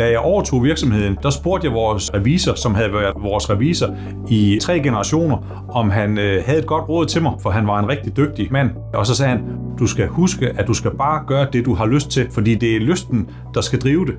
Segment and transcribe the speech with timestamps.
[0.00, 3.96] Da jeg overtog virksomheden, der spurgte jeg vores revisor, som havde været vores revisor
[4.28, 7.78] i tre generationer, om han øh, havde et godt råd til mig, for han var
[7.78, 8.70] en rigtig dygtig mand.
[8.94, 9.44] Og så sagde han,
[9.78, 12.76] du skal huske, at du skal bare gøre det, du har lyst til, fordi det
[12.76, 14.14] er lysten, der skal drive det.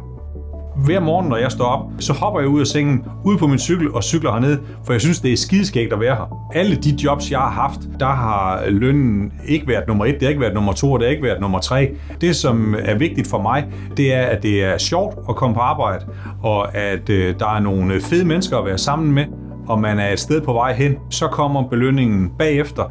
[0.75, 3.59] Hver morgen, når jeg står op, så hopper jeg ud af sengen, ud på min
[3.59, 6.49] cykel og cykler herned, for jeg synes, det er skideskægt at være her.
[6.53, 10.29] Alle de jobs, jeg har haft, der har lønnen ikke været nummer et, det har
[10.29, 11.95] ikke været nummer to, det har ikke været nummer tre.
[12.21, 13.65] Det, som er vigtigt for mig,
[13.97, 16.05] det er, at det er sjovt at komme på arbejde,
[16.43, 19.25] og at øh, der er nogle fede mennesker at være sammen med,
[19.67, 22.83] og man er et sted på vej hen, så kommer belønningen bagefter.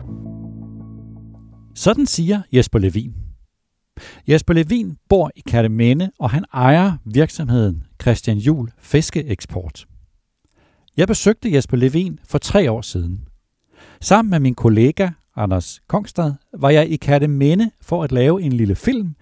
[1.74, 3.19] Sådan siger Jesper Levin.
[4.28, 9.86] Jesper Levin bor i Katteminde, og han ejer virksomheden Christian Jul Fiskeeksport.
[10.96, 13.20] Jeg besøgte Jesper Levin for tre år siden.
[14.00, 18.74] Sammen med min kollega Anders Kongstad var jeg i Katteminde for at lave en lille
[18.74, 19.14] film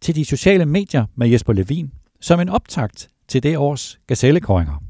[0.00, 4.82] til de sociale medier med Jesper Levin, som en optakt til det års gazellekåringer.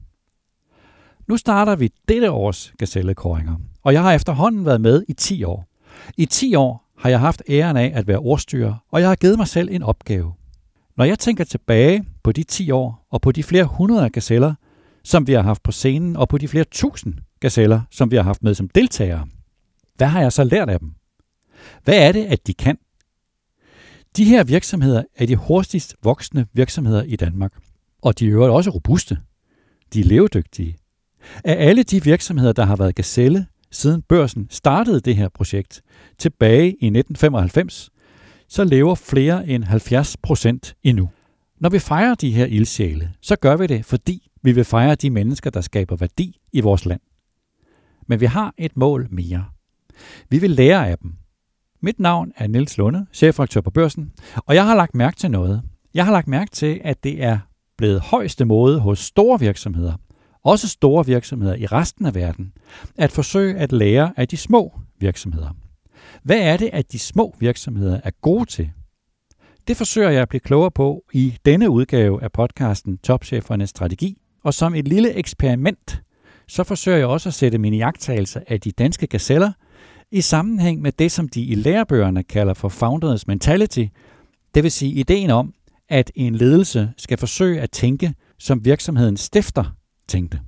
[1.29, 5.67] Nu starter vi dette års gazellekåringer, og jeg har efterhånden været med i 10 år.
[6.17, 9.39] I 10 år har jeg haft æren af at være ordstyrer, og jeg har givet
[9.39, 10.33] mig selv en opgave.
[10.97, 14.55] Når jeg tænker tilbage på de 10 år og på de flere hundrede gazeller,
[15.05, 18.23] som vi har haft på scenen, og på de flere tusind gazeller, som vi har
[18.23, 19.27] haft med som deltagere,
[19.97, 20.91] hvad har jeg så lært af dem?
[21.85, 22.79] Hvad er det, at de kan?
[24.17, 27.53] De her virksomheder er de hurtigst voksende virksomheder i Danmark,
[28.03, 29.19] og de er også robuste.
[29.93, 30.77] De er levedygtige.
[31.45, 35.83] Af alle de virksomheder, der har været gazelle, siden børsen startede det her projekt
[36.19, 37.91] tilbage i 1995,
[38.49, 41.11] så lever flere end 70 procent endnu.
[41.61, 45.11] Når vi fejrer de her ildsjæle, så gør vi det, fordi vi vil fejre de
[45.11, 47.01] mennesker, der skaber værdi i vores land.
[48.07, 49.45] Men vi har et mål mere.
[50.29, 51.13] Vi vil lære af dem.
[51.83, 55.63] Mit navn er Niels Lunde, chefredaktør på Børsen, og jeg har lagt mærke til noget.
[55.95, 57.39] Jeg har lagt mærke til, at det er
[57.79, 59.97] blevet højeste måde hos store virksomheder
[60.47, 62.53] også store virksomheder i resten af verden,
[62.97, 65.51] at forsøge at lære af de små virksomheder.
[66.23, 68.71] Hvad er det, at de små virksomheder er gode til?
[69.69, 74.55] Det forsøger jeg at blive klogere på i denne udgave af podcasten Topchefernes Strategi, og
[74.55, 76.03] som et lille eksperiment,
[76.49, 79.53] så forsøger jeg også at sætte mine jagttagelser af de danske gazeller
[80.11, 83.87] i sammenhæng med det, som de i lærebøgerne kalder for Founders Mentality,
[84.55, 85.55] det vil sige ideen om,
[85.89, 89.76] at en ledelse skal forsøge at tænke, som virksomheden stifter
[90.09, 90.41] tænkte.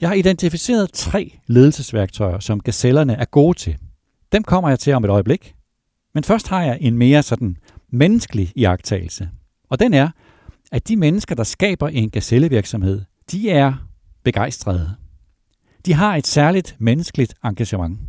[0.00, 3.76] Jeg har identificeret tre ledelsesværktøjer, som gazellerne er gode til.
[4.32, 5.54] Dem kommer jeg til om et øjeblik.
[6.14, 7.56] Men først har jeg en mere sådan
[7.88, 9.28] menneskelig iagttagelse.
[9.68, 10.08] Og den er,
[10.72, 13.02] at de mennesker, der skaber en gazellevirksomhed,
[13.32, 13.72] de er
[14.24, 14.96] begejstrede.
[15.86, 18.00] De har et særligt menneskeligt engagement.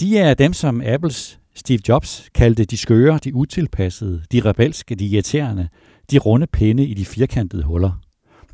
[0.00, 5.06] De er dem, som Apples Steve Jobs kaldte de skøre, de utilpassede, de rebelske, de
[5.06, 5.68] irriterende,
[6.10, 8.00] de runde pinde i de firkantede huller.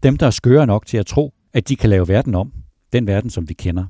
[0.03, 2.53] Dem, der er skøre nok til at tro, at de kan lave verden om.
[2.93, 3.85] Den verden, som vi kender.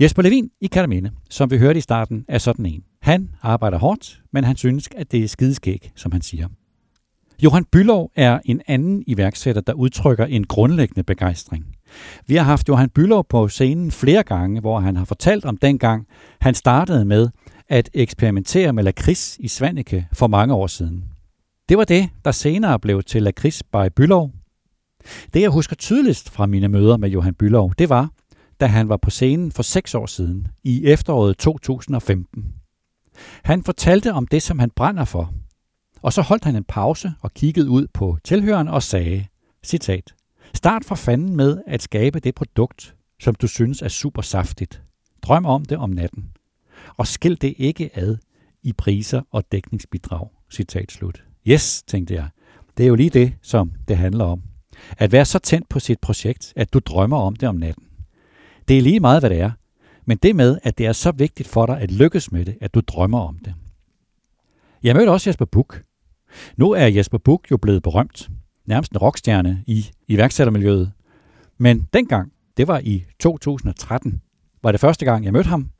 [0.00, 2.84] Jesper Levin i Katamene, som vi hørte i starten, er sådan en.
[3.02, 6.48] Han arbejder hårdt, men han synes, at det er skideskæg, som han siger.
[7.42, 11.66] Johan Bylov er en anden iværksætter, der udtrykker en grundlæggende begejstring.
[12.26, 16.06] Vi har haft Johan Bylov på scenen flere gange, hvor han har fortalt om dengang,
[16.40, 17.28] han startede med
[17.68, 21.04] at eksperimentere med lakrids i Svanike for mange år siden.
[21.68, 24.32] Det var det, der senere blev til lakrids by Bylov,
[25.34, 28.10] det jeg husker tydeligst fra mine møder med Johan Bylov, det var,
[28.60, 32.44] da han var på scenen for seks år siden, i efteråret 2015.
[33.44, 35.34] Han fortalte om det, som han brænder for.
[36.02, 39.26] Og så holdt han en pause og kiggede ud på tilhøren og sagde,
[39.64, 40.14] citat,
[40.54, 44.82] Start for fanden med at skabe det produkt, som du synes er super saftigt.
[45.22, 46.30] Drøm om det om natten.
[46.96, 48.16] Og skil det ikke ad
[48.62, 50.28] i priser og dækningsbidrag.
[50.52, 51.24] Citat slut.
[51.46, 52.28] Yes, tænkte jeg.
[52.76, 54.42] Det er jo lige det, som det handler om.
[54.98, 57.84] At være så tændt på sit projekt, at du drømmer om det om natten.
[58.68, 59.50] Det er lige meget, hvad det er.
[60.04, 62.74] Men det med, at det er så vigtigt for dig at lykkes med det, at
[62.74, 63.54] du drømmer om det.
[64.82, 65.82] Jeg mødte også Jesper Buk.
[66.56, 68.28] Nu er Jesper Buk jo blevet berømt.
[68.66, 70.92] Nærmest en rockstjerne i iværksættermiljøet.
[71.58, 74.22] Men dengang, det var i 2013,
[74.62, 75.70] var det første gang, jeg mødte ham.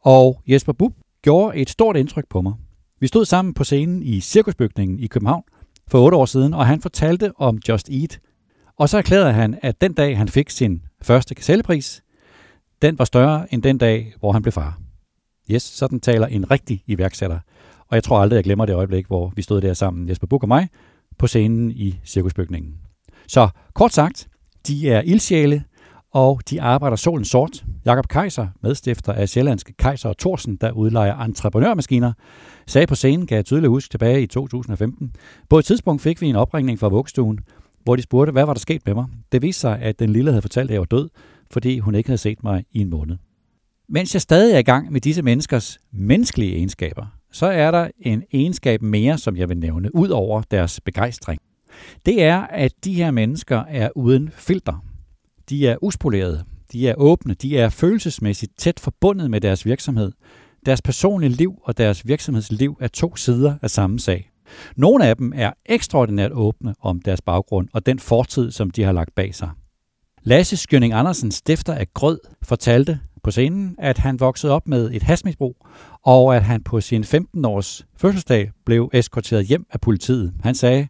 [0.00, 0.92] Og Jesper Buk
[1.22, 2.52] gjorde et stort indtryk på mig.
[3.00, 5.42] Vi stod sammen på scenen i Cirkusbygningen i København,
[5.90, 8.20] for otte år siden, og han fortalte om Just Eat.
[8.76, 12.02] Og så erklærede han, at den dag, han fik sin første gazellepris,
[12.82, 14.78] den var større end den dag, hvor han blev far.
[15.50, 17.38] Yes, sådan taler en rigtig iværksætter.
[17.88, 20.42] Og jeg tror aldrig, jeg glemmer det øjeblik, hvor vi stod der sammen, Jesper Buk
[20.42, 20.68] og mig,
[21.18, 22.74] på scenen i cirkusbygningen.
[23.28, 24.28] Så kort sagt,
[24.66, 25.64] de er ildsjæle,
[26.12, 27.64] og de arbejder solen sort.
[27.84, 32.12] Jakob Kaiser, medstifter af Sjællandske Kaiser og Thorsen, der udlejer entreprenørmaskiner,
[32.66, 35.12] sagde på scenen, kan jeg tydeligt huske tilbage i 2015.
[35.50, 37.38] På et tidspunkt fik vi en opringning fra vugstuen,
[37.84, 39.06] hvor de spurgte, hvad var der sket med mig.
[39.32, 41.08] Det viste sig, at den lille havde fortalt, at jeg var død,
[41.50, 43.16] fordi hun ikke havde set mig i en måned.
[43.88, 48.22] Mens jeg stadig er i gang med disse menneskers menneskelige egenskaber, så er der en
[48.32, 51.40] egenskab mere, som jeg vil nævne, ud over deres begejstring.
[52.06, 54.84] Det er, at de her mennesker er uden filter.
[55.50, 60.12] De er uspolerede, de er åbne, de er følelsesmæssigt tæt forbundet med deres virksomhed.
[60.66, 64.30] Deres personlige liv og deres virksomhedsliv er to sider af samme sag.
[64.76, 68.92] Nogle af dem er ekstraordinært åbne om deres baggrund og den fortid, som de har
[68.92, 69.50] lagt bag sig.
[70.22, 75.02] Lasse Skjønning Andersen, stifter af Grød, fortalte på scenen, at han voksede op med et
[75.02, 75.66] hasmisbrug,
[76.04, 80.32] og at han på sin 15-års fødselsdag blev eskorteret hjem af politiet.
[80.42, 80.88] Han sagde,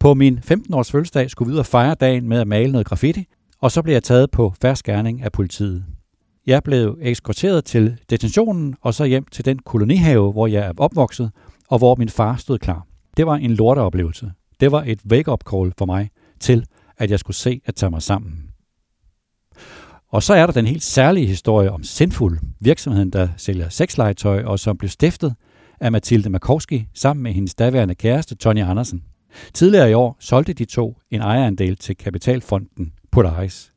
[0.00, 3.28] på min 15-års fødselsdag skulle vi ud og fejre dagen med at male noget graffiti,
[3.62, 5.84] og så blev jeg taget på færdskærning af politiet.
[6.46, 11.30] Jeg blev ekskorteret til detentionen og så hjem til den kolonihave, hvor jeg er opvokset,
[11.68, 12.86] og hvor min far stod klar.
[13.16, 14.32] Det var en lorteoplevelse.
[14.60, 16.10] Det var et wake-up call for mig
[16.40, 16.66] til,
[16.98, 18.48] at jeg skulle se at tage mig sammen.
[20.08, 24.58] Og så er der den helt særlige historie om Sinful, virksomheden, der sælger sexlegetøj, og
[24.58, 25.34] som blev stiftet
[25.80, 29.04] af Mathilde Makowski sammen med hendes daværende kæreste, Tony Andersen.
[29.54, 33.72] Tidligere i år solgte de to en ejerandel til Kapitalfonden Polaris.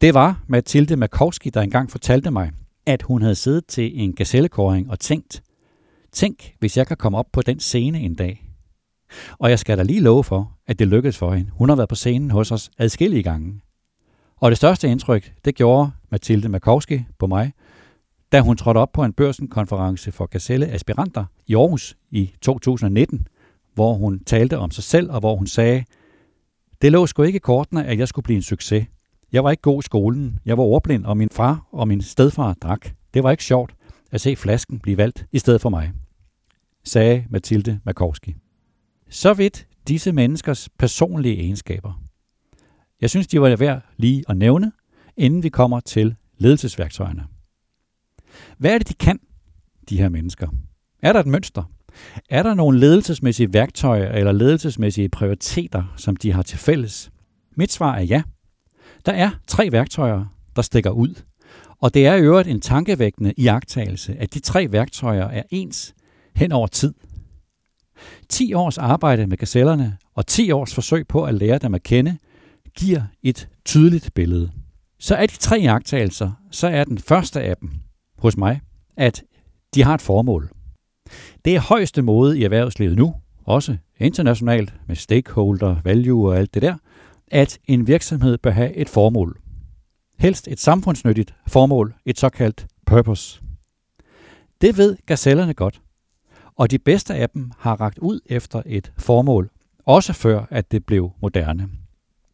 [0.00, 2.50] Det var Mathilde Makowski, der engang fortalte mig,
[2.86, 5.42] at hun havde siddet til en gazellekåring og tænkt,
[6.12, 8.50] tænk, hvis jeg kan komme op på den scene en dag.
[9.38, 11.50] Og jeg skal da lige love for, at det lykkedes for hende.
[11.50, 13.60] Hun har været på scenen hos os adskillige gange.
[14.36, 17.52] Og det største indtryk, det gjorde Mathilde Makowski på mig,
[18.32, 23.26] da hun trådte op på en børsenkonference for Gazelle Aspiranter i Aarhus i 2019,
[23.74, 25.84] hvor hun talte om sig selv, og hvor hun sagde,
[26.84, 28.86] det lå sgu ikke i kortene, at jeg skulle blive en succes.
[29.32, 32.54] Jeg var ikke god i skolen, jeg var ordblind, og min far og min stedfar
[32.54, 32.88] drak.
[33.14, 33.74] Det var ikke sjovt
[34.10, 35.92] at se flasken blive valgt i stedet for mig,
[36.84, 38.36] sagde Mathilde Makowski.
[39.08, 42.02] Så vidt disse menneskers personlige egenskaber.
[43.00, 44.72] Jeg synes, de var værd lige at nævne,
[45.16, 47.24] inden vi kommer til ledelsesværktøjerne.
[48.58, 49.20] Hvad er det, de kan,
[49.88, 50.48] de her mennesker?
[51.02, 51.62] Er der et mønster?
[52.30, 57.10] Er der nogle ledelsesmæssige værktøjer eller ledelsesmæssige prioriteter, som de har til fælles?
[57.56, 58.22] Mit svar er ja.
[59.06, 60.24] Der er tre værktøjer,
[60.56, 61.22] der stikker ud.
[61.80, 65.94] Og det er i øvrigt en tankevækkende iagtagelse, at de tre værktøjer er ens
[66.36, 66.94] hen over tid.
[68.28, 72.18] 10 års arbejde med gazellerne og 10 års forsøg på at lære dem at kende,
[72.78, 74.50] giver et tydeligt billede.
[74.98, 77.70] Så er de tre iagttagelser, så er den første af dem
[78.18, 78.60] hos mig,
[78.96, 79.22] at
[79.74, 80.50] de har et formål.
[81.44, 83.14] Det er højeste måde i erhvervslivet nu,
[83.44, 86.76] også internationalt med stakeholder, value og alt det der,
[87.28, 89.40] at en virksomhed bør have et formål.
[90.18, 93.42] Helst et samfundsnyttigt formål, et såkaldt purpose.
[94.60, 95.80] Det ved gazellerne godt,
[96.56, 99.50] og de bedste af dem har ragt ud efter et formål,
[99.86, 101.68] også før at det blev moderne.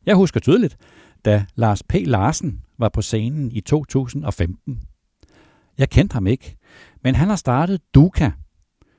[0.06, 0.76] Jeg husker tydeligt,
[1.24, 1.94] da Lars P.
[2.04, 4.82] Larsen var på scenen i 2015.
[5.78, 6.56] Jeg kendte ham ikke,
[7.02, 8.30] men han har startet Duka,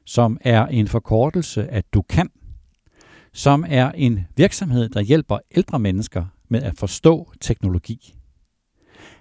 [0.06, 2.30] som er en forkortelse af Du kan,
[3.34, 8.16] som er en virksomhed, der hjælper ældre mennesker med at forstå teknologi.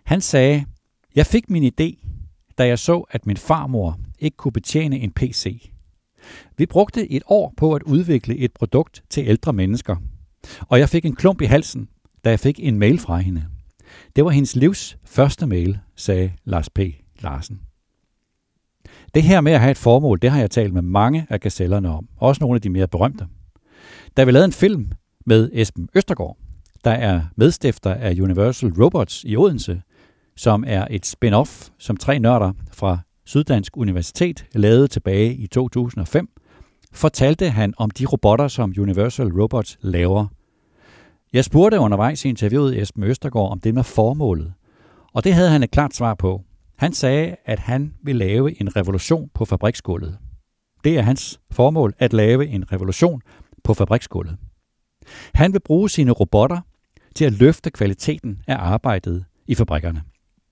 [0.04, 0.64] Han sagde,
[1.14, 2.06] jeg fik min idé,
[2.58, 5.70] da jeg så, at min farmor ikke kunne betjene en PC.
[6.56, 9.96] Vi brugte et år på at udvikle et produkt til ældre mennesker,
[10.60, 11.88] og jeg fik en klump i halsen,
[12.24, 13.46] da jeg fik en mail fra hende.
[14.16, 16.78] Det var hendes livs første mail, sagde Lars P.
[17.20, 17.69] Larsen.
[19.14, 21.88] Det her med at have et formål, det har jeg talt med mange af gazellerne
[21.88, 23.26] om, også nogle af de mere berømte.
[24.16, 24.92] Da vi lavede en film
[25.26, 26.36] med Esben Østergaard,
[26.84, 29.82] der er medstifter af Universal Robots i Odense,
[30.36, 36.28] som er et spin-off, som tre nørder fra Syddansk Universitet lavede tilbage i 2005,
[36.92, 40.26] fortalte han om de robotter, som Universal Robots laver.
[41.32, 44.52] Jeg spurgte undervejs i interviewet Esben Østergaard om det med formålet,
[45.12, 46.42] og det havde han et klart svar på.
[46.80, 50.18] Han sagde, at han vil lave en revolution på fabriksgulvet.
[50.84, 53.22] Det er hans formål at lave en revolution
[53.64, 54.36] på fabriksgulvet.
[55.34, 56.60] Han vil bruge sine robotter
[57.14, 60.02] til at løfte kvaliteten af arbejdet i fabrikkerne.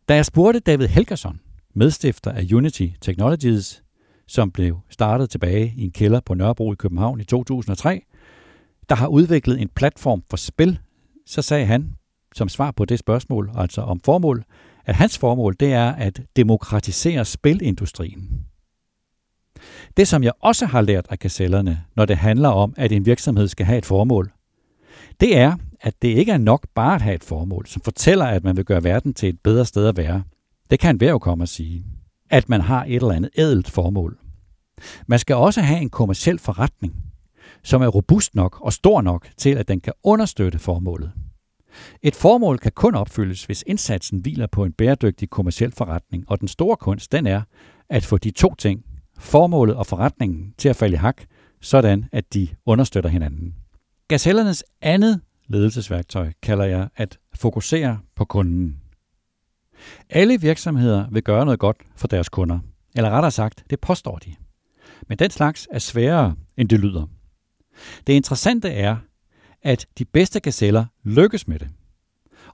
[0.09, 1.41] Da jeg spurgte David Helgerson,
[1.75, 3.83] medstifter af Unity Technologies,
[4.27, 8.03] som blev startet tilbage i en kælder på Nørrebro i København i 2003,
[8.89, 10.79] der har udviklet en platform for spil,
[11.27, 11.95] så sagde han,
[12.35, 14.45] som svar på det spørgsmål, altså om formål,
[14.89, 18.45] at hans formål det er at demokratisere spilindustrien.
[19.97, 23.49] Det, som jeg også har lært af kasellerne, når det handler om, at en virksomhed
[23.49, 24.33] skal have et formål,
[25.21, 28.45] det er, at det ikke er nok bare at have et formål, som fortæller, at
[28.45, 30.23] man vil gøre verden til et bedre sted at være.
[30.71, 31.85] Det kan enhver jo komme at sige.
[32.31, 34.19] At man har et eller andet ædelt formål.
[35.07, 36.95] Man skal også have en kommersiel forretning,
[37.63, 41.13] som er robust nok og stor nok til, at den kan understøtte formålet.
[42.03, 46.49] Et formål kan kun opfyldes, hvis indsatsen hviler på en bæredygtig kommersiel forretning, og den
[46.49, 47.43] store kunst den er
[47.89, 48.85] at få de to ting,
[49.19, 51.23] formålet og forretningen, til at falde i hak,
[51.61, 53.55] sådan at de understøtter hinanden.
[54.09, 58.77] Gazellernes andet ledelsesværktøj kalder jeg at fokusere på kunden.
[60.11, 62.59] Alle virksomheder vil gøre noget godt for deres kunder,
[62.97, 64.35] eller rettere sagt, det påstår de.
[65.09, 67.07] Men den slags er sværere, end det lyder.
[68.07, 68.97] Det interessante er,
[69.63, 71.69] at de bedste gazeller lykkes med det.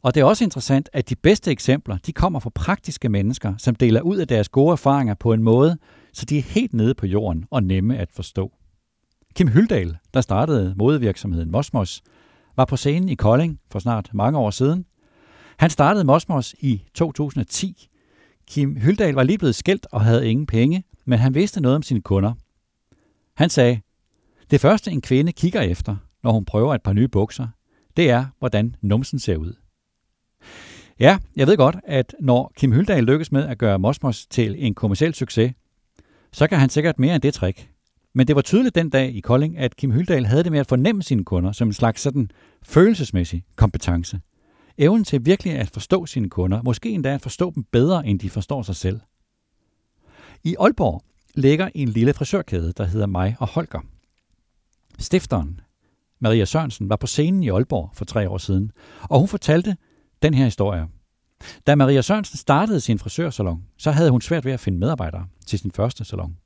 [0.03, 3.75] Og det er også interessant, at de bedste eksempler, de kommer fra praktiske mennesker, som
[3.75, 5.79] deler ud af deres gode erfaringer på en måde,
[6.13, 8.53] så de er helt nede på jorden og nemme at forstå.
[9.35, 12.03] Kim Hyldal, der startede modevirksomheden Mosmos,
[12.57, 14.85] var på scenen i Kolding for snart mange år siden.
[15.57, 17.89] Han startede Mosmos i 2010.
[18.47, 21.83] Kim Hyldal var lige blevet skældt og havde ingen penge, men han vidste noget om
[21.83, 22.33] sine kunder.
[23.37, 23.81] Han sagde,
[24.51, 27.49] det første en kvinde kigger efter, når hun prøver et par nye bukser,
[27.97, 29.55] det er, hvordan numsen ser ud.
[31.01, 34.75] Ja, jeg ved godt, at når Kim Hyldal lykkes med at gøre Mosmos til en
[34.75, 35.53] kommersiel succes,
[36.33, 37.71] så kan han sikkert mere end det trick.
[38.15, 40.67] Men det var tydeligt den dag i Kolding, at Kim Hyldal havde det med at
[40.67, 42.31] fornemme sine kunder som en slags sådan
[42.63, 44.21] følelsesmæssig kompetence.
[44.79, 48.31] Evnen til virkelig at forstå sine kunder, måske endda at forstå dem bedre, end de
[48.31, 49.01] forstår sig selv.
[50.45, 51.03] I Aalborg
[51.35, 53.81] ligger en lille frisørkæde, der hedder Mig og Holger.
[54.99, 55.61] Stifteren,
[56.25, 58.71] Maria Sørensen, var på scenen i Aalborg for tre år siden,
[59.03, 59.77] og hun fortalte
[60.23, 60.87] den her historie.
[61.67, 65.59] Da Maria Sørensen startede sin frisørsalon, så havde hun svært ved at finde medarbejdere til
[65.59, 66.37] sin første salon.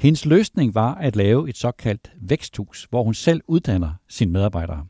[0.00, 4.86] Hendes løsning var at lave et såkaldt væksthus, hvor hun selv uddanner sine medarbejdere.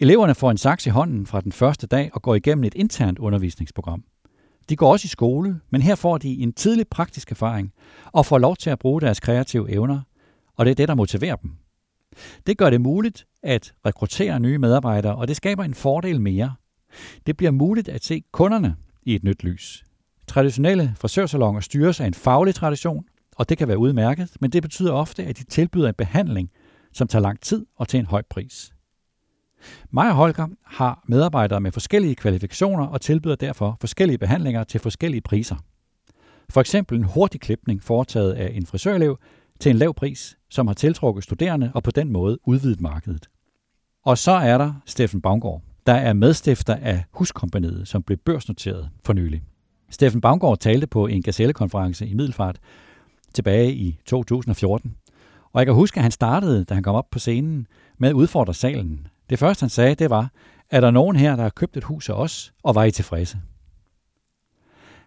[0.00, 3.18] Eleverne får en saks i hånden fra den første dag og går igennem et internt
[3.18, 4.04] undervisningsprogram.
[4.68, 7.72] De går også i skole, men her får de en tidlig praktisk erfaring
[8.12, 10.00] og får lov til at bruge deres kreative evner,
[10.56, 11.50] og det er det, der motiverer dem.
[12.46, 16.54] Det gør det muligt at rekruttere nye medarbejdere, og det skaber en fordel mere.
[17.26, 19.84] Det bliver muligt at se kunderne i et nyt lys.
[20.26, 23.04] Traditionelle frisørsalonger styres af en faglig tradition,
[23.36, 26.50] og det kan være udmærket, men det betyder ofte, at de tilbyder en behandling,
[26.92, 28.72] som tager lang tid og til en høj pris.
[29.90, 35.20] Mig og Holger har medarbejdere med forskellige kvalifikationer og tilbyder derfor forskellige behandlinger til forskellige
[35.20, 35.56] priser.
[36.50, 39.18] For eksempel en hurtig klipning foretaget af en frisørelev
[39.60, 43.28] til en lav pris, som har tiltrukket studerende og på den måde udvidet markedet.
[44.04, 49.12] Og så er der Steffen Baumgaard, der er medstifter af Huskompaniet, som blev børsnoteret for
[49.12, 49.42] nylig.
[49.90, 52.58] Steffen Baumgaard talte på en gazellekonference i Middelfart
[53.34, 54.96] tilbage i 2014.
[55.52, 57.66] Og jeg kan huske, at han startede, da han kom op på scenen,
[57.98, 59.06] med at udfordre salen.
[59.30, 60.30] Det første, han sagde, det var,
[60.70, 63.38] er der nogen her, der har købt et hus af os, og var I tilfredse?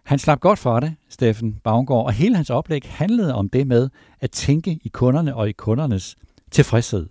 [0.04, 3.90] Han slap godt for det, Steffen Baumgaard, og hele hans oplæg handlede om det med
[4.20, 6.16] at tænke i kunderne og i kundernes
[6.50, 7.08] tilfredshed.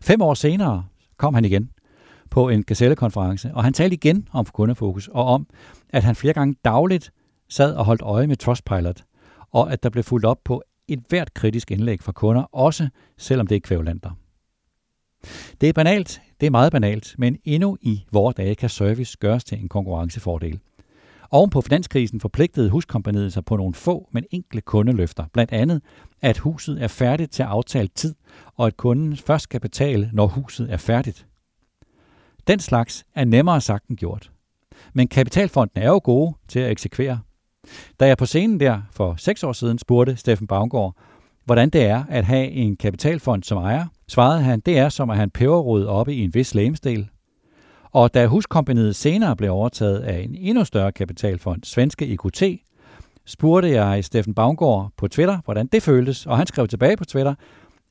[0.00, 0.84] Fem år senere
[1.16, 1.70] kom han igen
[2.30, 5.46] på en gazellekonference, og han talte igen om kundefokus og om,
[5.90, 7.12] at han flere gange dagligt
[7.48, 9.04] sad og holdt øje med Trustpilot,
[9.50, 13.46] og at der blev fulgt op på et hvert kritisk indlæg fra kunder, også selvom
[13.46, 14.10] det er kvævlander.
[15.60, 19.44] Det er banalt, det er meget banalt, men endnu i vores dage kan service gøres
[19.44, 20.60] til en konkurrencefordel.
[21.30, 25.24] Oven på finanskrisen forpligtede huskompaniet sig på nogle få, men enkle kundeløfter.
[25.32, 25.82] Blandt andet,
[26.22, 28.14] at huset er færdigt til aftalt tid,
[28.56, 31.26] og at kunden først skal betale, når huset er færdigt.
[32.46, 34.30] Den slags er nemmere sagt end gjort.
[34.92, 37.20] Men kapitalfonden er jo gode til at eksekvere.
[38.00, 40.96] Da jeg på scenen der for seks år siden spurgte Steffen Baumgaard,
[41.44, 45.16] hvordan det er at have en kapitalfond som ejer, svarede han, det er som at
[45.16, 47.08] have en peberrod oppe i en vis lægemsdel.
[47.94, 52.42] Og da huskompaniet senere blev overtaget af en endnu større kapitalfond, svenske EQT,
[53.24, 57.34] spurgte jeg Steffen Baumgaard på Twitter, hvordan det føltes, og han skrev tilbage på Twitter,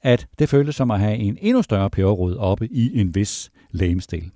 [0.01, 4.31] at det føltes som at have en endnu større peberrod oppe i en vis lægemsdel.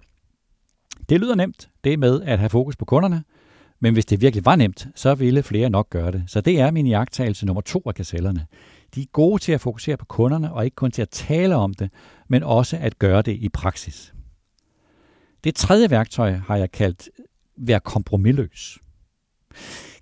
[1.09, 3.23] Det lyder nemt, det med at have fokus på kunderne,
[3.79, 6.23] men hvis det virkelig var nemt, så ville flere nok gøre det.
[6.27, 8.45] Så det er min jagttagelse nummer to af kasellerne.
[8.95, 11.73] De er gode til at fokusere på kunderne, og ikke kun til at tale om
[11.73, 11.89] det,
[12.27, 14.13] men også at gøre det i praksis.
[15.47, 17.09] Det tredje værktøj har jeg kaldt
[17.57, 18.79] være kompromilløs.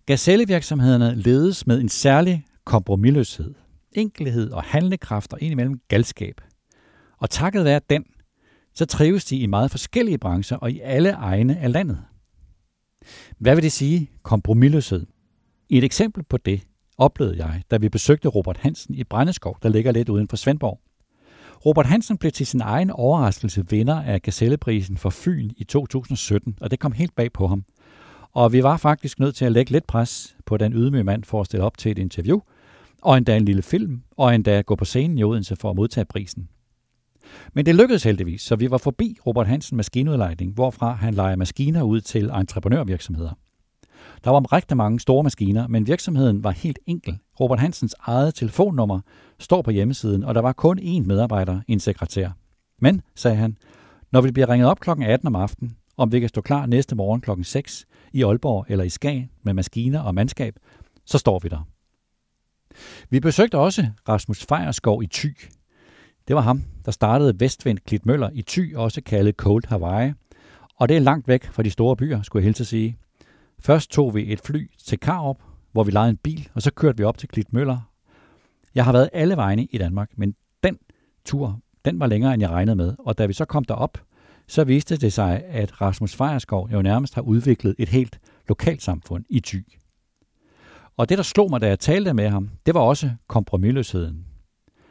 [0.06, 3.54] Gazellevirksomhederne ledes med en særlig kompromilløshed,
[3.92, 6.42] enkelhed og handlekraft og indimellem galskab.
[7.18, 8.06] Og takket være den,
[8.74, 12.02] så trives de i meget forskellige brancher og i alle egne af landet.
[13.38, 15.06] Hvad vil det sige, kompromilløshed?
[15.70, 16.62] Et eksempel på det
[16.98, 20.85] oplevede jeg, da vi besøgte Robert Hansen i Brændeskov, der ligger lidt uden for Svendborg.
[21.66, 26.72] Robert Hansen blev til sin egen overraskelse vinder af Gazelleprisen for Fyn i 2017, og
[26.72, 27.64] det kom helt bag på ham.
[28.34, 31.42] Og vi var faktisk nødt til at lægge lidt pres på den ydmyge mand for
[31.42, 32.40] at stille op til et interview,
[33.02, 36.06] og endda en lille film, og endda gå på scenen i Odense for at modtage
[36.06, 36.50] prisen.
[37.54, 41.82] Men det lykkedes heldigvis, så vi var forbi Robert Hansen Maskinudlejning, hvorfra han leger maskiner
[41.82, 43.34] ud til entreprenørvirksomheder.
[44.26, 47.18] Der var rigtig mange store maskiner, men virksomheden var helt enkel.
[47.40, 49.00] Robert Hansens eget telefonnummer
[49.40, 52.30] står på hjemmesiden, og der var kun én medarbejder, en sekretær.
[52.82, 53.58] Men, sagde han,
[54.12, 54.90] når vi bliver ringet op kl.
[54.90, 57.30] 18 om aftenen, om vi kan stå klar næste morgen kl.
[57.44, 60.56] 6 i Aalborg eller i Skagen med maskiner og mandskab,
[61.06, 61.68] så står vi der.
[63.10, 65.38] Vi besøgte også Rasmus Fejerskov i Thy.
[66.28, 70.14] Det var ham, der startede Vestvind Klitmøller i Thy, også kaldet Cold Hawaii.
[70.76, 72.98] Og det er langt væk fra de store byer, skulle jeg hilse sige.
[73.60, 75.38] Først tog vi et fly til Karup,
[75.72, 77.78] hvor vi lejede en bil, og så kørte vi op til Klitmøller.
[78.76, 80.78] Jeg har været alle vegne i Danmark, men den
[81.26, 82.96] tur, den var længere, end jeg regnede med.
[83.00, 83.98] Og da vi så kom derop,
[84.48, 89.40] så viste det sig, at Rasmus Fejerskov jo nærmest har udviklet et helt lokalsamfund i
[89.40, 89.66] Thy.
[90.98, 94.26] Og det, der slog mig, da jeg talte med ham, det var også kompromilløsheden.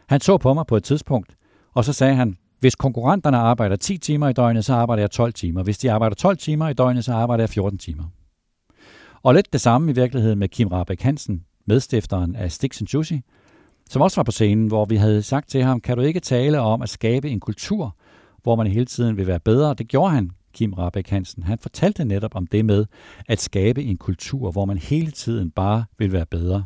[0.08, 1.36] Han så på mig på et tidspunkt,
[1.74, 5.32] og så sagde han, hvis konkurrenterne arbejder 10 timer i døgnet, så arbejder jeg 12
[5.32, 5.62] timer.
[5.62, 8.04] Hvis de arbejder 12 timer i døgnet, så arbejder jeg 14 timer.
[9.24, 13.12] Og lidt det samme i virkeligheden med Kim Rabeck Hansen, medstifteren af Sticks and Juicy,
[13.90, 16.60] som også var på scenen, hvor vi havde sagt til ham, kan du ikke tale
[16.60, 17.96] om at skabe en kultur,
[18.42, 19.74] hvor man hele tiden vil være bedre?
[19.74, 21.42] Det gjorde han, Kim Rabeck Hansen.
[21.42, 22.86] Han fortalte netop om det med
[23.28, 26.64] at skabe en kultur, hvor man hele tiden bare vil være bedre.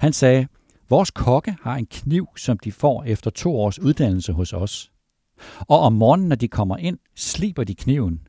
[0.00, 0.46] Han sagde,
[0.90, 4.92] vores kokke har en kniv, som de får efter to års uddannelse hos os.
[5.58, 8.20] Og om morgenen, når de kommer ind, sliber de kniven.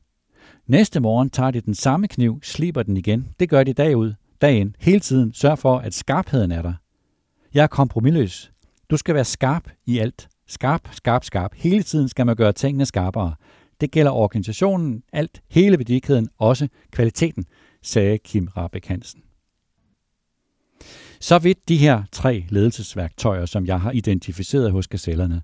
[0.66, 3.28] Næste morgen tager de den samme kniv, sliber den igen.
[3.40, 5.34] Det gør de dag ud, dag ind, hele tiden.
[5.34, 6.72] Sørg for, at skarpheden er der.
[7.54, 8.52] Jeg er kompromilløs.
[8.90, 10.28] Du skal være skarp i alt.
[10.46, 11.54] Skarp, skarp, skarp.
[11.54, 13.34] Hele tiden skal man gøre tingene skarpere.
[13.80, 17.44] Det gælder organisationen, alt, hele værdikæden, også kvaliteten,
[17.82, 19.22] sagde Kim Rabeck Hansen.
[21.20, 25.42] Så vidt de her tre ledelsesværktøjer, som jeg har identificeret hos gazellerne.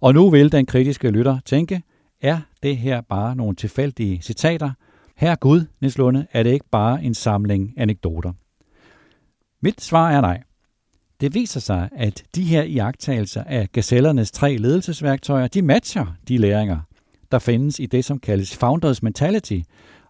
[0.00, 1.82] Og nu vil den kritiske lytter tænke,
[2.24, 4.70] er det her bare nogle tilfældige citater?
[5.16, 8.32] Her Gud, Niels Lunde, er det ikke bare en samling anekdoter?
[9.60, 10.42] Mit svar er nej.
[11.20, 16.78] Det viser sig, at de her iagttagelser af gazellernes tre ledelsesværktøjer, de matcher de læringer,
[17.32, 19.60] der findes i det, som kaldes Founders Mentality,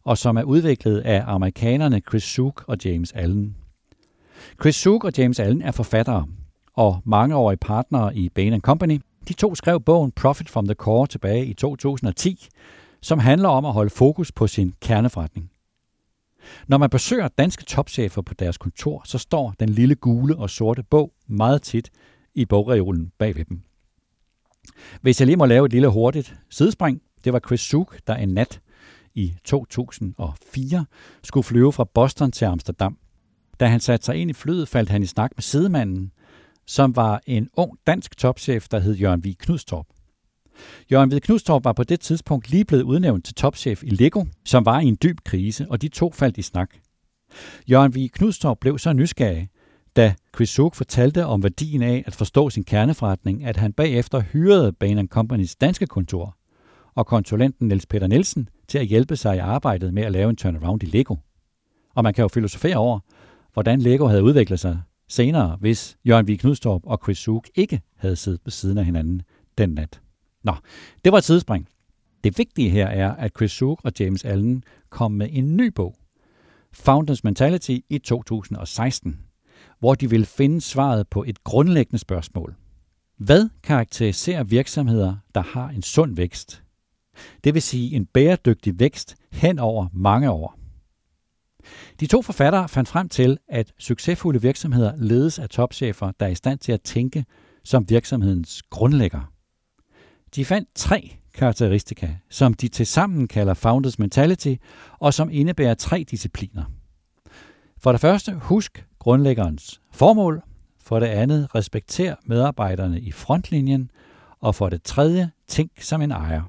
[0.05, 3.57] og som er udviklet af amerikanerne Chris Suk og James Allen.
[4.61, 6.27] Chris Suk og James Allen er forfattere
[6.74, 9.00] og mangeårige partnere i Bain Company.
[9.28, 12.48] De to skrev bogen Profit from the Core tilbage i 2010,
[13.02, 15.50] som handler om at holde fokus på sin kerneforretning.
[16.66, 20.82] Når man besøger danske topchefer på deres kontor, så står den lille gule og sorte
[20.82, 21.90] bog meget tit
[22.34, 23.62] i bogreolen bagved dem.
[25.00, 28.28] Hvis jeg lige må lave et lille hurtigt sidespring, det var Chris Suk, der en
[28.28, 28.60] nat
[29.14, 30.87] i 2004
[31.22, 32.98] skulle flyve fra Boston til Amsterdam.
[33.60, 36.12] Da han satte sig ind i flyet, faldt han i snak med sidemanden,
[36.66, 39.35] som var en ung dansk topchef, der hed Jørgen V.
[39.38, 39.87] Knudstorp.
[40.92, 44.64] Jørgen Vig Knudstorp var på det tidspunkt lige blevet udnævnt til topchef i Lego, som
[44.64, 46.70] var i en dyb krise, og de to faldt i snak.
[47.70, 49.48] Jørgen Vig Knudstorp blev så nysgerrig,
[49.96, 55.09] da Chris fortalte om værdien af at forstå sin kerneforretning, at han bagefter hyrede Bain
[55.14, 56.37] Company's danske kontor
[56.94, 60.37] og konsulenten Niels Peter Nielsen til at hjælpe sig i arbejdet med at lave en
[60.37, 61.16] turnaround i Lego.
[61.94, 63.00] Og man kan jo filosofere over,
[63.53, 66.37] hvordan Lego havde udviklet sig senere, hvis Jørgen V.
[66.37, 69.23] Knudstorp og Chris Suk ikke havde siddet ved siden af hinanden
[69.59, 70.01] den nat.
[70.43, 70.55] Nå,
[71.05, 71.69] det var et sidespring.
[72.25, 75.97] Det vigtige her er, at Chris Suk og James Allen kom med en ny bog,
[76.73, 79.21] Founders Mentality i 2016,
[79.79, 82.55] hvor de vil finde svaret på et grundlæggende spørgsmål.
[83.19, 86.62] Hvad karakteriserer virksomheder, der har en sund vækst?
[87.45, 90.63] Det vil sige en bæredygtig vækst hen over mange år.
[92.00, 96.35] De to forfattere fandt frem til, at succesfulde virksomheder ledes af topchefer, der er i
[96.35, 97.24] stand til at tænke
[97.64, 99.33] som virksomhedens grundlægger.
[100.35, 104.54] De fandt tre karakteristika, som de tilsammen kalder Founders Mentality,
[104.98, 106.64] og som indebærer tre discipliner.
[107.78, 110.42] For det første, husk grundlæggerens formål.
[110.80, 113.90] For det andet, respekter medarbejderne i frontlinjen.
[114.40, 116.42] Og for det tredje, tænk som en ejer.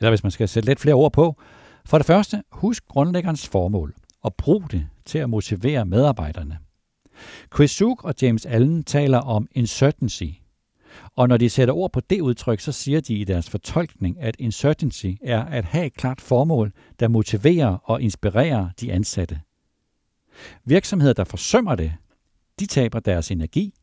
[0.00, 1.36] Eller hvis man skal sætte lidt flere ord på.
[1.86, 6.58] For det første, husk grundlæggerens formål og brug det til at motivere medarbejderne.
[7.54, 10.30] Chris Suk og James Allen taler om uncertainty.
[11.16, 14.36] og når de sætter ord på det udtryk, så siger de i deres fortolkning, at
[14.40, 19.40] uncertainty er at have et klart formål, der motiverer og inspirerer de ansatte.
[20.64, 21.92] Virksomheder, der forsømmer det,
[22.60, 23.74] de taber deres energi,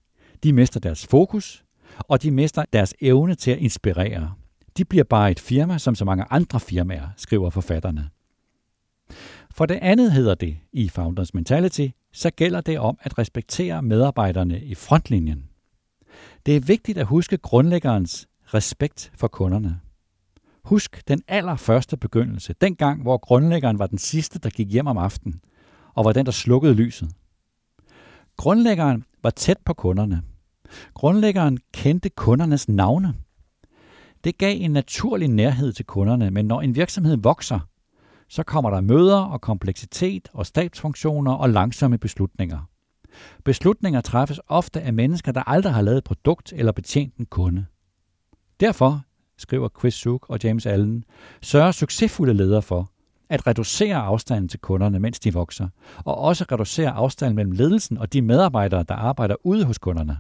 [0.44, 1.64] de mister deres fokus,
[1.98, 4.34] og de mister deres evne til at inspirere.
[4.78, 8.10] De bliver bare et firma som så mange andre firmaer, skriver forfatterne.
[9.54, 14.62] For det andet hedder det i Founders Mentality, så gælder det om at respektere medarbejderne
[14.62, 15.50] i frontlinjen.
[16.46, 19.80] Det er vigtigt at huske grundlæggerens respekt for kunderne.
[20.64, 25.42] Husk den allerførste begyndelse, dengang hvor grundlæggeren var den sidste, der gik hjem om aftenen,
[25.94, 27.10] og var den, der slukkede lyset.
[28.38, 30.22] Grundlæggeren var tæt på kunderne.
[30.94, 33.16] Grundlæggeren kendte kundernes navne.
[34.24, 37.60] Det gav en naturlig nærhed til kunderne, men når en virksomhed vokser,
[38.32, 42.70] så kommer der møder og kompleksitet og stabsfunktioner og langsomme beslutninger.
[43.44, 47.66] Beslutninger træffes ofte af mennesker, der aldrig har lavet et produkt eller betjent en kunde.
[48.60, 49.02] Derfor,
[49.38, 51.04] skriver Chris Suk og James Allen,
[51.42, 52.92] sørger succesfulde ledere for
[53.30, 55.68] at reducere afstanden til kunderne, mens de vokser,
[55.98, 60.18] og også reducere afstanden mellem ledelsen og de medarbejdere, der arbejder ude hos kunderne.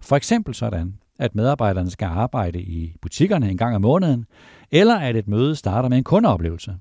[0.00, 4.26] For eksempel sådan, at medarbejderne skal arbejde i butikkerne en gang om måneden,
[4.70, 6.76] eller at et møde starter med en kundeoplevelse.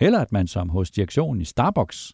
[0.00, 2.12] Eller at man som hos direktionen i Starbucks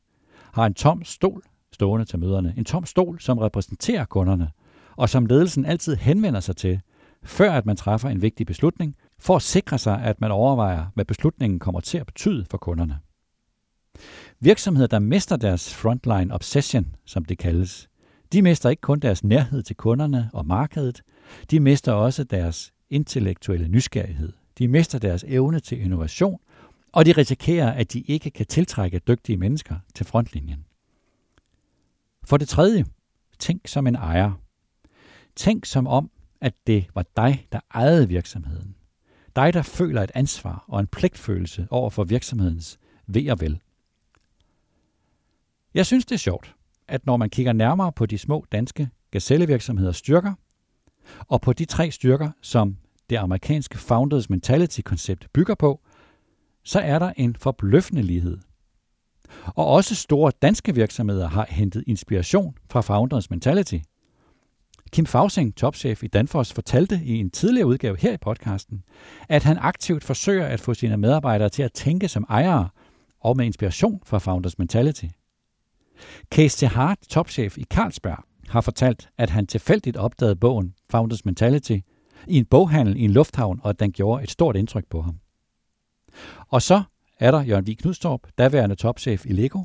[0.53, 2.55] har en tom stol stående til møderne.
[2.57, 4.51] En tom stol, som repræsenterer kunderne,
[4.97, 6.81] og som ledelsen altid henvender sig til,
[7.25, 11.05] før at man træffer en vigtig beslutning, for at sikre sig, at man overvejer, hvad
[11.05, 12.99] beslutningen kommer til at betyde for kunderne.
[14.41, 17.89] Virksomheder, der mister deres frontline obsession, som det kaldes,
[18.33, 21.03] de mister ikke kun deres nærhed til kunderne og markedet,
[21.51, 24.33] de mister også deres intellektuelle nysgerrighed.
[24.59, 26.39] De mister deres evne til innovation,
[26.97, 30.67] og de risikerer, at de ikke kan tiltrække dygtige mennesker til frontlinjen.
[32.25, 32.85] For det tredje,
[33.39, 34.33] tænk som en ejer.
[35.37, 38.77] Tænk som om, at det var dig, der ejede virksomheden.
[39.37, 43.61] Dig, der føler et ansvar og en pligtfølelse over for virksomhedens ved og vel.
[45.75, 46.55] Jeg synes, det er sjovt,
[46.89, 50.35] at når man kigger nærmere på de små danske gazellevirksomheders styrker,
[51.29, 52.77] og på de tre styrker, som
[53.11, 55.81] det amerikanske Founders Mentality-koncept bygger på,
[56.67, 58.39] så er der en forbløffende lighed.
[59.47, 63.79] Og også store danske virksomheder har hentet inspiration fra Founders Mentality.
[64.93, 68.83] Kim Fausing, topchef i Danfoss, fortalte i en tidligere udgave her i podcasten,
[69.29, 72.69] at han aktivt forsøger at få sine medarbejdere til at tænke som ejere
[73.21, 75.05] og med inspiration fra Founders Mentality.
[76.31, 81.79] Case Hart, topchef i Carlsberg, har fortalt, at han tilfældigt opdagede bogen Founders Mentality
[82.29, 85.19] i en boghandel i en lufthavn, og at den gjorde et stort indtryk på ham.
[86.49, 86.83] Og så
[87.21, 89.63] er der Jørgen Vig Knudstorp, daværende topchef i Lego.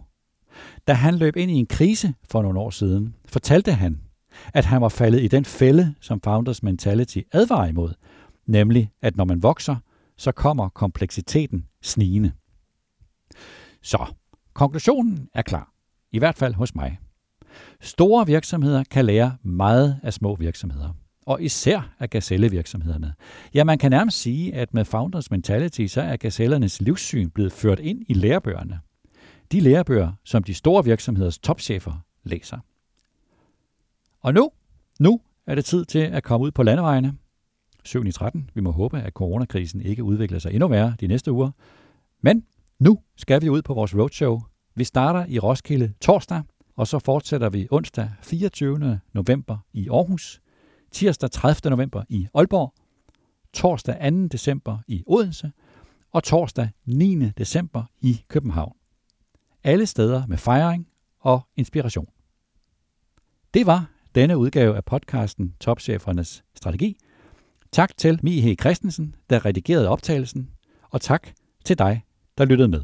[0.88, 4.02] Da han løb ind i en krise for nogle år siden, fortalte han,
[4.54, 7.94] at han var faldet i den fælde, som Founders Mentality advarer imod,
[8.46, 9.76] nemlig at når man vokser,
[10.18, 12.32] så kommer kompleksiteten snigende.
[13.82, 14.14] Så,
[14.54, 15.74] konklusionen er klar.
[16.12, 17.00] I hvert fald hos mig.
[17.82, 20.94] Store virksomheder kan lære meget af små virksomheder
[21.26, 23.14] og især af gazellevirksomhederne.
[23.54, 27.80] Ja, man kan nærmest sige, at med Founders Mentality, så er gazellernes livssyn blevet ført
[27.80, 28.80] ind i lærebøgerne.
[29.52, 32.58] De lærebøger, som de store virksomheders topchefer læser.
[34.22, 34.52] Og nu,
[35.00, 37.14] nu er det tid til at komme ud på landevejene.
[37.84, 38.50] 7 i 13.
[38.54, 41.52] Vi må håbe, at coronakrisen ikke udvikler sig endnu værre de næste uger.
[42.22, 42.46] Men
[42.80, 44.42] nu skal vi ud på vores roadshow.
[44.76, 46.44] Vi starter i Roskilde torsdag,
[46.76, 49.00] og så fortsætter vi onsdag 24.
[49.14, 50.42] november i Aarhus,
[50.92, 51.70] tirsdag 30.
[51.70, 52.74] november i Aalborg,
[53.54, 54.28] torsdag 2.
[54.28, 55.52] december i Odense
[56.12, 57.30] og torsdag 9.
[57.30, 58.76] december i København.
[59.64, 60.88] Alle steder med fejring
[61.20, 62.08] og inspiration.
[63.54, 66.98] Det var denne udgave af podcasten Topchefernes Strategi.
[67.72, 70.50] Tak til Mihe Christensen, der redigerede optagelsen,
[70.90, 71.28] og tak
[71.66, 72.06] til dig,
[72.38, 72.84] der lyttede med.